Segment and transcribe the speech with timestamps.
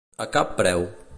[0.25, 0.87] A cap preu.